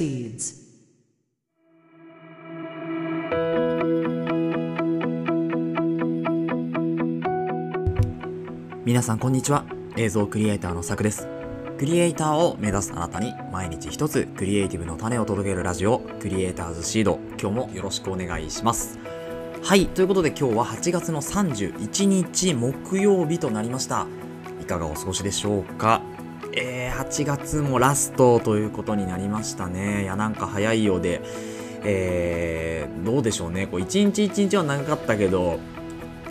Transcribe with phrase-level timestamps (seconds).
[0.00, 0.54] proceeds.
[8.84, 9.64] 皆さんこんにちは
[9.96, 11.28] 映像クリエイターのさくです。
[11.78, 17.18] クリエイターを目指すあなたに毎日一つクリエイティブの種を届けるラジオクリエイターズシード。
[17.40, 18.98] 今日もよろしくお願いします。
[19.62, 24.06] はいということで今日は8月の31日木曜日となりました。
[24.60, 26.00] いかがお過ごしでしょうか？
[26.52, 30.02] えー、8月もラストということになりましたね。
[30.02, 31.20] いやなんか早いようで。
[31.82, 33.66] えー、どうでしょうね。
[33.66, 35.58] こう一日一日は長かったけど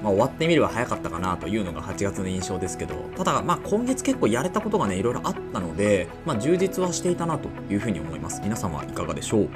[0.04, 8.42] まあ、終わってみれば早かったかなというのが8月の印象ですけど、ただ、まあ、今月結構やれたことがね、いろいろあったので、まあ、充実はしていたなというふうに思います。
[8.42, 9.50] 皆様いかがでしょう、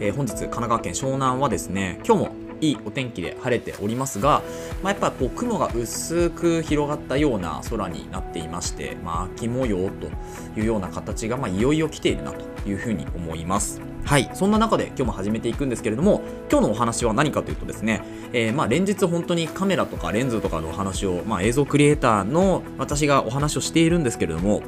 [0.00, 4.42] えー、本日、神奈川県湘南はですね、今日もいいお天気で晴れておりますが、
[4.82, 10.06] まあ、やっぱこう雲が薄く広がったような空になっていまして、まあ、秋模様と
[10.58, 13.80] いうような形が、まあ、いよいよ来ているなというふうに思います。
[14.04, 24.62] はい、そんな中で今日も始めていくんですけれども、今日のお話は何かというとですね、えー、まあ連日本当にカメラとかレンズとかのお話を、まあ、映像クリエイターの私がお話をしているんですけれども、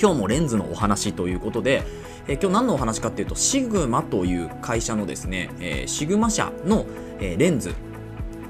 [0.00, 1.82] 今日もレンズのお話ということで、
[2.28, 6.86] えー、今日何のお話かっていうと、シグマという会社のですね、えー、シグマ社の、
[7.18, 7.74] えー、レンズ、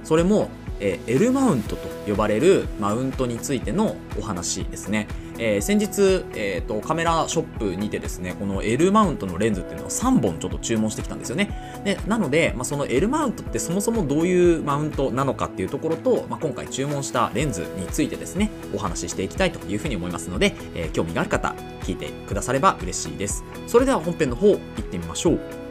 [0.02, 5.08] それも、えー、L マウントと呼ばれるマウントについてのお話ですね。
[5.38, 11.82] えー、先日、えーと、カメラショップにてですね、この L マウントのレンズっていうのを3本ちょっと注文してきたんですよね。
[11.84, 23.44] でなので、まあ、その L マウントってそもそもどういうマウントなのかっていうところと、まあ、今回注文したレンズについてですね、お話ししていきたいというふうに思いますので、えー、興味がある方、聞いてくだされば嬉しいです。
[23.66, 25.65] それでは本編の方、行ってみましょう。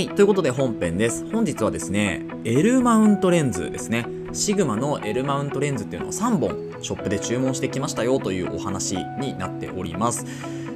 [0.00, 1.24] い、ということで本編です。
[1.30, 4.06] 本日はですね、L マウントレンズですね。
[4.32, 10.24] シグマの L マウントレンズっていうのを3本ショップで注文してきましたよというお話になっております。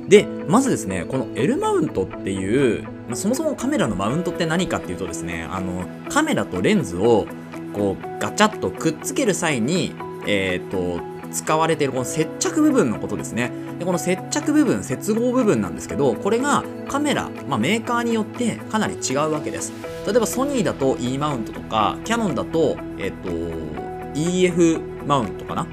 [0.08, 7.26] で、まずですね、この L マウントっていう、まそもそもカメラのマウントって何かっていうとですね、あの、カメラとレンズを
[7.72, 9.94] こうガチャッとくっつける際に、
[10.26, 13.50] えっ、ー、と、使われているこの接着部分のことですね。
[13.78, 19.72] でこの接着部分接合部分なんですけどこれがカメラ、まあ、メーカーによってかなり違うわけです。
[20.06, 23.30] 例えばソニーだと E マウントとかキヤノンだと,、えっと
[24.14, 25.66] EF マウントかな？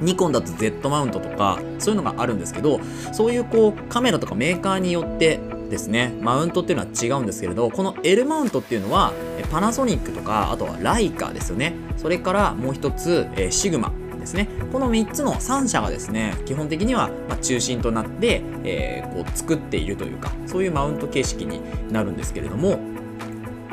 [0.00, 2.80] ニコンだと Z マウントとかそういうのがあるんですけど
[3.12, 5.38] そういうこうカメラとかメーカーによって
[5.70, 9.12] ですねマウントっていうのは違うんですけれどこの L マウントっていうのは
[9.50, 11.74] パナソニックとかあとはライカですよね。
[11.98, 13.92] それからもう一つ、えシグマ。
[14.22, 14.48] ですね。
[14.72, 17.10] この3つの3社がですね基本的には
[17.42, 21.60] 中心となって、えー、こう作っているというかそういうマウント形式に
[21.92, 22.78] なるんですけれども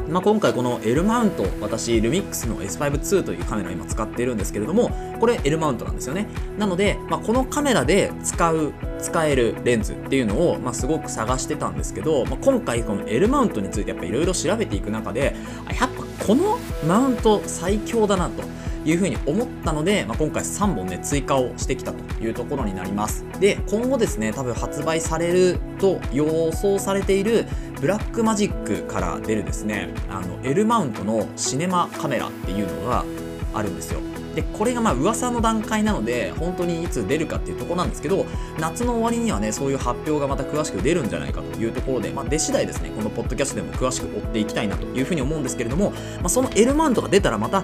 [0.10, 4.90] まあ、今回この L マウント私ルミックスの S5-2 というカメラを今使っているんですけれども
[5.20, 6.28] これ L マウントなんですよね。
[6.58, 15.36] なので、まあ、このカメラで使う使えるレンズっていうのを、まあ、すごく探してたんですけど、まあ、今回この L マウントについてやっぱいろいろ調べていく中で
[15.80, 16.58] やっぱこの
[16.88, 18.44] マウント最強だなと。
[18.86, 23.26] いうふうに思ったので、まあ、今回3本ね追加をしてきたというところになります。
[23.40, 27.46] で今後ですね多分発売されると予想されている
[27.82, 33.06] ブラックマジックから出るですねあの L マウントのシネマカメラっていうのが
[33.54, 34.02] あるんですよ。
[34.36, 38.26] でこれがまあ噂の段階なので本当にいつ出るかっていうとこなんですけど
[38.60, 47.64] 夏の終わりにはねそういう発表がまた詳しく出るんじゃないかというところで、まあ、出次第ですねこのポッドキャストでも詳しく追っていきたいなというふうに思うんですけれども、まあ、その L マウントが出たらまた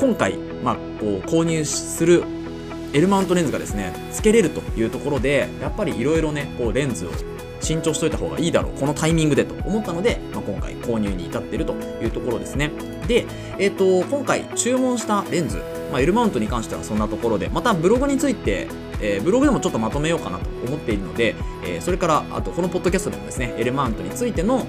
[0.00, 2.22] 今回、まあ、こう購入する
[2.92, 7.10] L マウントレンズがですねつけれるというところでやっぱりいろいろねこうレンズを
[7.60, 12.70] 新調しといた方がいいだろうこのタイミングでと思ったので、まあ、今回購入に至っているというところですね。
[13.08, 13.26] で、
[13.58, 15.58] えーと、今回注文したレンズ、
[15.90, 18.68] まあ、L マウントに関してはそんなところでまたブログについて
[19.00, 24.66] えー、ブログでもちょっとまとめようかなと思っているので、えー、それからあとこのポッドキャストでもですね L マントについての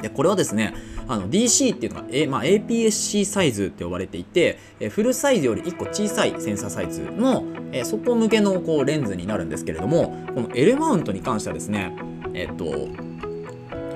[0.02, 0.74] でこれはですね
[1.08, 11.96] あの DC っていうのが、A まあ、APS-C サイズって呼ばれていて、えフルサイズより1個小さいセンサーサイズの、えそこ向けのこうレンズになるんですけれどもこの L マウントに関してはですね
[12.32, 12.88] えっと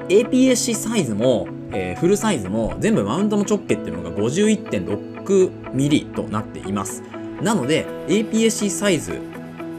[0.09, 7.03] APS-C サイズも、えー、フルサイズも全部マウントの直径っていうのが 51.6mm となっています。
[7.41, 9.21] なので APS-C サイズ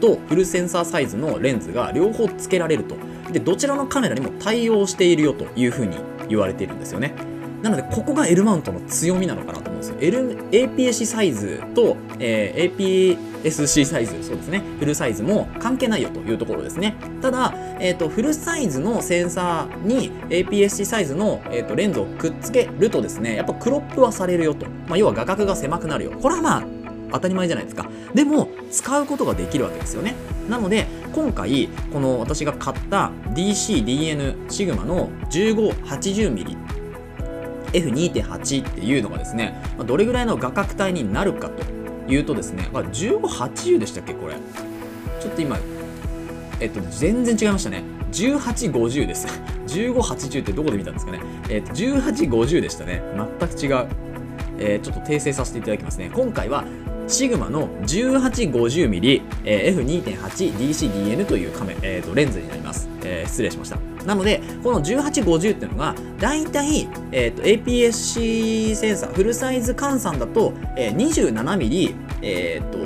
[0.00, 2.96] とフルセンサーサイズのレンズが両方付けられると。
[3.30, 5.96] でどちらのカメラにも対応しているよというふうに
[6.28, 7.14] 言われているんですよね。
[7.62, 9.96] なのでここが L マウントの強みなのかなと思うんですよ。
[10.00, 12.76] L APS-C サイズと、えー、
[13.44, 14.62] APS-C サイズそうですね。
[14.80, 16.96] フルサイズも関係ないよというところですね。
[17.20, 26.12] ただ、えーと、フルサイズのセンサーに APS-C サイズの、えーとレンズをくっつけるとですねやっぱクロップはされるよと、まあ、要は画角が狭くなるよ。
[26.20, 26.81] これはまあ
[27.12, 27.88] 当たり前じゃないですか。
[28.14, 30.14] でも使うことができるわけですよね。
[30.48, 36.56] なので今回この私が買った DCDN シグマの 1580mm
[37.72, 39.54] F2.8 っていうのがですね
[39.86, 44.34] どれぐらいの画角帯になるかというとですね1580でしたっけこれ。
[45.20, 45.58] ちょっと今
[46.60, 47.82] えっと全然違いましたね。
[48.12, 49.26] 1850です。
[49.66, 51.20] 1580ってどこで見たんですかね。
[51.48, 53.02] えっと1850でしたね。
[53.38, 53.86] 全く違う。
[54.58, 56.10] えー、ちょっと訂正させていただきますね。
[56.12, 56.64] 今回は
[57.12, 63.76] シグマの 1850mm、えー、F2.8DCDN というカメ、えーと、レンズになります、えー、失礼しました。
[64.06, 72.78] なのでこの1850っていうのがだいたい、えーと、APS-C センサーフルサイズ換算だと、えー、27mm、えーと、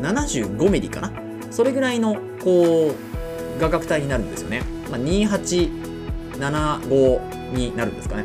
[0.00, 1.10] 75mm かな。
[1.50, 2.94] それぐらいのこう
[3.60, 8.24] 画角帯になるんですよね、まあ、2875になるんですかね。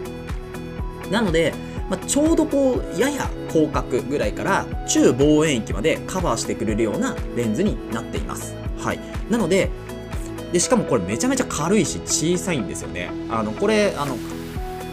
[1.11, 1.53] なので
[1.89, 8.55] まあ、ちょうどこうやや広角ぐらいから中望遠域までカバーしてくれるようなレンズになっています。
[8.79, 8.99] はい、
[9.29, 9.69] なので
[10.51, 13.09] でしかもこれめちゃめちゃ軽いし小さいんですよね。
[13.29, 14.15] あのこれあの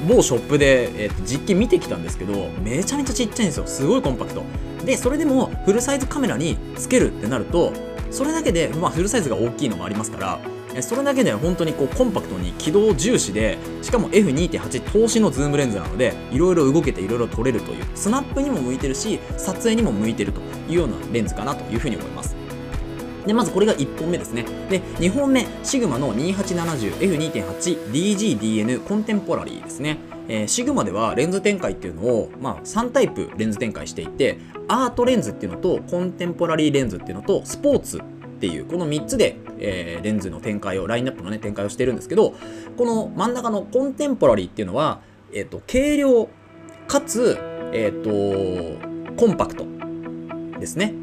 [0.09, 4.43] 某ショップで、えー、と実機見てきたんですけどめちゃめちゃちっちゃいんですよすごいコンパクト
[4.85, 7.73] でそれでもフルサイズカメラにつけるってなると
[8.11, 22.37] それだけで、まあ、フルサイズが大きいのもありますからそれだけで本当にこうコンパクトに機動重視でしかも F2.8 通しのズームレンズなのでいろいろ動けていろいろ撮れるというスナップにも向いてるし撮影にも向いてるというようなレンズかなというふうに思います。
[23.27, 24.45] でまずこれが1本目ですね。
[24.69, 29.97] で2本目シグマの 2870F2.8DGDN コンテンポラリーですね。
[30.29, 34.39] えー、シグマではレンズ展開っていうのを、まあ、3タイプレンズ展開していて
[34.69, 38.01] アートレンズっていうのとコンテンポラリーレンズっていうのとスポーツ
[38.35, 42.35] っていうこの3つで、えー、レンズの展開をラインナップのね展開をしてるんですけど
[42.77, 45.01] この真ん中のコンテンポラリーっていうのは、
[45.33, 46.29] えーと、軽量
[46.87, 47.39] かつ、
[47.73, 49.67] えーと、コンパクト
[50.59, 50.95] ですね。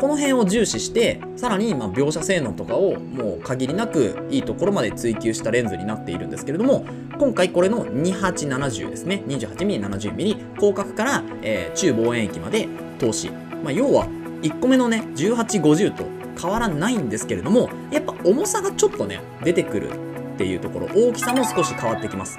[0.00, 6.86] この辺を重視してさらにま描写性能とかをもう限りなくいいところまで追求したレンズになっているんですけれども
[7.18, 9.22] 今回これの2870ですね。
[9.26, 12.66] 28mm70mm 広角から、えー、中望遠域まで
[12.98, 13.28] 投資、
[13.62, 14.06] まあ、要は
[14.40, 19.90] 1個目のね1850と変わらないんですけれどもやっぱ重さがちょっとね出てくる
[20.34, 22.38] っていうところ大きさも少し変わってきます。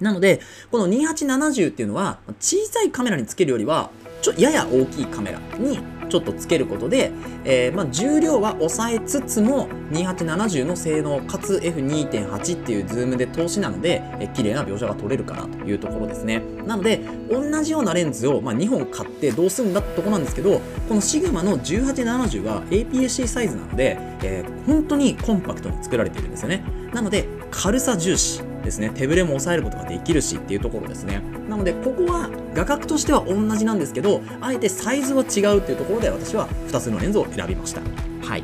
[0.00, 0.40] なので
[0.70, 3.90] この2870っていうのは小さいカメラにつけるよりは
[4.20, 7.12] ちょやや大きいカメラにちょっとつけることで、
[7.44, 16.42] えー、まあ、重量は抑えつつも2870の性能かつ F2.8 っていうズームで通しなので、えー、綺麗な描写が撮れるかなというところですね。
[16.66, 17.00] なので
[17.30, 26.62] 同じようなレンズを、まあ、2本買ってどうするんだってとこなんですけどこのシグマの1870は APS-C サイズなので、えー、本当にコンパクトに作られているんですよね。
[26.92, 28.45] なので軽さ重視。
[28.66, 31.22] ですね手ぶれも抑えることができるしっていうところですね。
[31.48, 37.80] なのでここは画角としては同じなんですけどあえてサイズは違うっていうところで私は2つのレンズを選びました。
[38.22, 38.42] はい。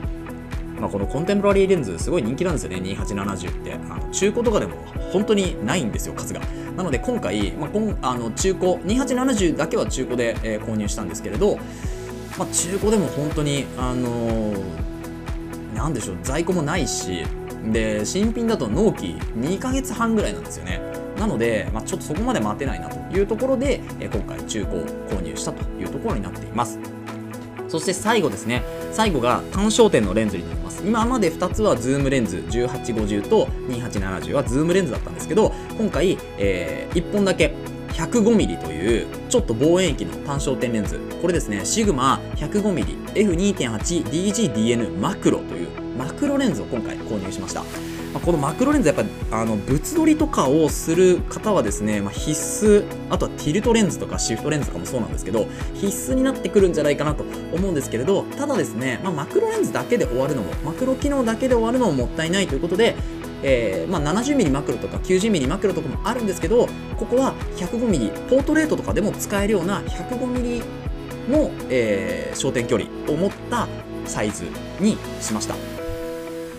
[0.81, 2.79] まあ、このコンテンポラリーレンズすごい人気なんですよね。
[2.79, 3.75] 2870って。
[3.75, 4.75] あの中古とかでも
[5.13, 6.41] 本当にないんですよ数が。
[6.77, 11.57] なので今回、まあ、今あの中古2870だけは中古で、えー、購入したんですけれど、
[12.39, 17.25] まあ、中古でも本当にあのー、なんでしょう在庫もないし
[17.71, 20.81] で新品だと納期2ヶ月半ぐらいなんですよね。
[21.19, 26.81] なので、まあ、ちょっとそこまで待てないなというところで、え今回中古を購入したというところになっています。
[27.69, 28.65] そして最後ですね。
[28.91, 30.83] 最後が単焦点のレンズになります。
[30.85, 37.55] 今まで2つはズームレンズ1850と2870はズームレンズだったんですけど今回、えー、1本だけ
[37.91, 40.99] 105mm というちょっと望遠域の単焦点レンズ。
[41.21, 47.65] これですねシグマ 105mmF2.8DGDN マクロというマクロレンズを今回購入しました。
[48.13, 62.95] まこのマクロレンズやっぱあの物撮りとかをする方はですね、まあ、必須あとはティルトレンズとかシフトレンズとかもそうなんですけど必須になってくるんじゃないかなと思うんですけれどただですね、まあ、マクロレンズだけで終わるのもマクロ機能だけで終わるのももったいないということで
[63.45, 70.63] えーまあ、70mm マクロとか 90mm マクロとかもあるんですけどここは 105mm ポートレートとかでも使えるような 105mm
[71.29, 73.67] の、えー、焦点距離を持った
[74.07, 74.45] サイズ
[74.79, 75.82] にしました。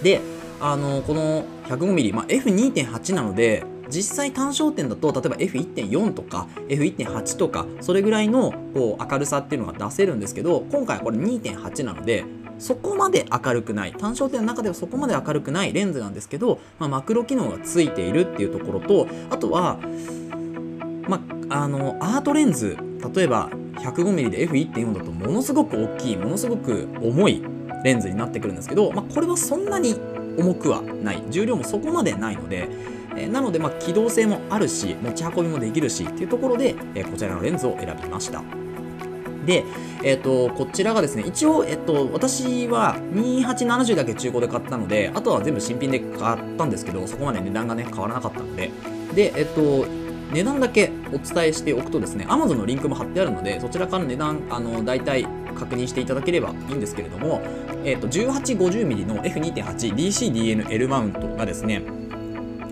[0.04, 0.22] で、
[0.60, 12.24] あのこの 105mm、まあ、F2.8 なので実際単焦点だと例えば F1.4 とか F1.8 とかそれぐらいのこう明るさっていうのが出せるんですけど今回はこれ2.8なので
[12.60, 19.80] そこまで明るくない単焦点の中ではそこまで明るくないレンズなんですけど、まあ、マクロ機能がついているっていうところとあとは、
[21.10, 22.78] まあ、あのアートレンズ
[23.14, 27.44] 例えば 105mm で F1.4 だとものすごく大きいものすごく重い
[27.84, 29.96] レンズになってくるんですけど、まあ、これはそんなに
[30.38, 31.24] 重くはない。
[31.30, 32.70] 重量もそこまでないので、
[33.16, 38.42] えー、なのでま機動性もあるし持ち運びもできるしっていうところで、えー、こちらのレンズを選びました。
[39.46, 39.66] で、
[40.04, 48.72] え、ー、とこちらがですね一応、えっと私は2870だけ中古で買ったのであとは全部新品で買ったんですけどそこまで値段がね変わらなかったので。
[49.14, 49.86] でえっと
[50.34, 55.24] 値段だけお伝えしておくとですね Amazon のリンクも貼ってあるのでそちらから値段あの大体
[55.56, 57.42] 確認していただければいいんですけれども、
[57.86, 61.84] えっ、ー、と 1850mm の F2.8DCDNL マウントがですね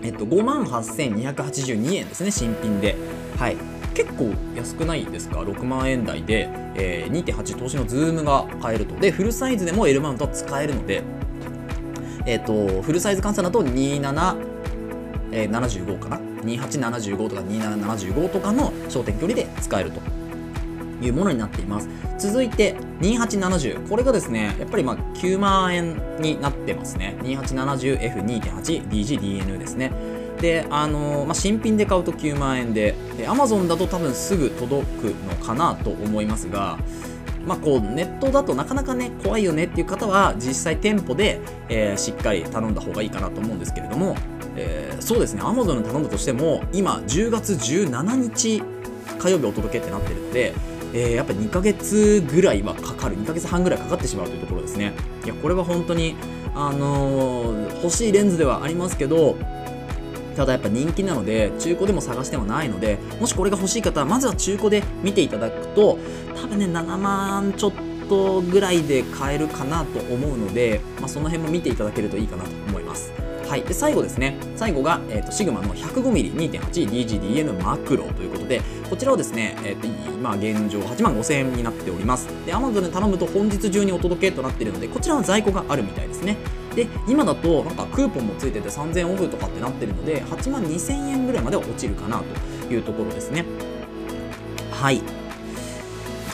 [0.02, 2.96] えっと、58,282円ですね、新品で。
[3.38, 3.56] はい。
[3.94, 11.02] 結構安くないですか？6万円台で、えー、2.8投資のズームが買えるとでフルサイズでも L マウントは使えるので、
[12.24, 14.36] えーと、フルサイズ換算だと2775、
[15.32, 16.31] えー、かな？
[16.42, 20.00] 2875とか2775とかの焦点距離で使えると
[21.04, 21.88] いうものになっています。
[22.18, 27.16] 続いて2870これがですねやっぱりまあ9万円になってますね。
[27.22, 29.90] 2870F2.8DGDN ですね。
[30.40, 36.76] であのまあ、新品で買うと9万円でで Amazon だと多分すぐ届くのかなと思いますが
[37.46, 44.16] まあ、こうネットだとなかなかね怖いよねっていう方は実際店舗で、えー、しっかり頼んだ方がいいかなと思うんですけれども、
[44.62, 45.42] えー、そうですね。
[45.42, 48.62] Amazon で頼んだとしても今10月17日
[49.18, 50.54] 火曜日お届けってなってるので
[50.94, 53.16] えー、やっぱ2ヶ月ぐらいはかかる。
[53.16, 54.92] 2ヶ月半ぐらいかかってしまうというところですね。
[55.24, 56.16] いやこれは本当に
[56.54, 59.36] あのー、欲しいレンズではありますけど
[60.36, 65.98] ただやっぱ人気なので中古でも探してもないのでもしこれが欲しい方はまずは中古で見ていただくと
[66.40, 67.72] 多分ね7万ちょっ
[68.08, 73.12] とぐらいで買えるかなと思うので、まあ、その辺も見ていただけるといいかなと思います。
[73.52, 74.38] はい、で最後ですね。
[74.56, 82.28] 最後が、えーと、シグマの 105mm2.8DGDN マクロということでこちらをですね、えーと、今現状8万5000円になっております。
[82.46, 86.38] で Amazon で頼むと本日中にお届けとなっているのでこちらは在庫があるみたいですね。
[86.74, 92.22] で今だとなんかクーポンもついてて3000オフとかってなってるので8万2000円ぐらいまでは落ちるかな
[92.66, 93.44] というところですね。
[94.70, 94.96] はい。
[94.96, 95.02] い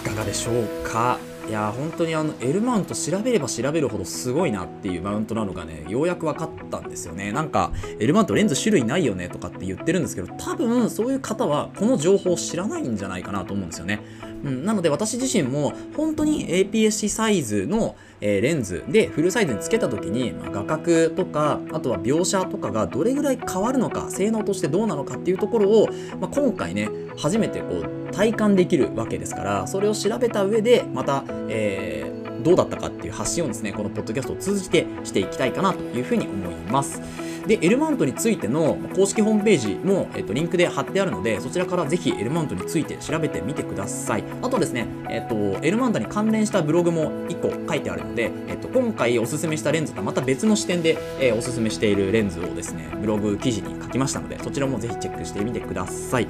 [0.05, 1.19] かがでしょうか？
[1.49, 7.33] いや本当にあのエルマウント調べれば調べるほどすごいなっていうマウントなのがねようやく分かったんですよね。
[7.33, 14.01] なんか L マウントレンズ種類ないよねとかって言ってるんですけど多分そういう方はこの情報を知らないんじゃないかなと思うんですよね、
[14.45, 25.89] うん、なので私自身も本当に APS-C サイズのえー、レンズでフルサイズにつけた時に、まあ、画角とかあとは描写とかがどれぐらい変わるのか性能としてどうなのかっていうところを、
[26.21, 37.28] まあ、今回ね初めてこう体感できるわけですからそれを調べた上でまた、えー、どうだったかっていう発信をですねこのポッドキャストを通じてしていきたいかなというふうに思います。
[37.49, 44.25] で、L マウントについての公式ホームページも、えっと、リンクで貼ってあるので、そちらからぜひ L マウントについて調べてみてください。
[44.43, 56.29] あとですね、えっと、L マウントに関連したブログも1個書いてあるので、えっと、今回おすすめしたレンズとはまた別の視点で、えー、おすすめしているレンズをですね、ブログ記事に書きましたので、そちらもぜひチェックしてみてください。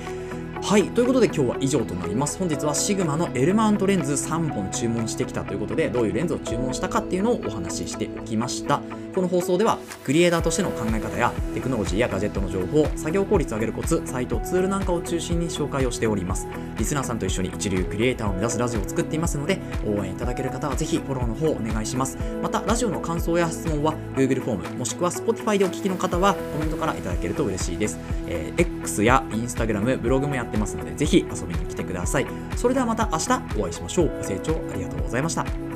[0.63, 8.83] はいということで今日は以上となります本日はシグマの L マウントレンズ3本注文してきたということでどういうレンズを注文したかっていうのをお話ししておきました
[9.19, 16.47] この放送ではクリエイターとしての考え方やテクノロジーやガジェットの情報作業効率を上げるコツサイトツールなんかを中心に紹介をしております
[16.77, 27.99] リスナーさんと一緒に一流クリエイターを目指すラジオを作っていますので応援いただける方はぜひフォローの方お願いしますまたラジオの感想や質問は Google フォームもしくは Spotify でお聞きの方はコメントからいただけると嬉しいです、
[28.29, 32.27] えー、X や Instagram ブログもやってますのでぜひ遊びに来てください。
[32.57, 34.17] それではまた明日お会いしましょう。
[34.17, 35.68] ご清聴ありがとうございました。